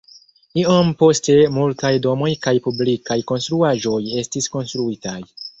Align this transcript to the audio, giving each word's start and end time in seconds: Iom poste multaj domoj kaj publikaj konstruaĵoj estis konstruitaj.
Iom 0.61 0.87
poste 1.01 1.35
multaj 1.57 1.93
domoj 2.07 2.31
kaj 2.47 2.55
publikaj 2.69 3.21
konstruaĵoj 3.33 4.03
estis 4.25 4.53
konstruitaj. 4.57 5.19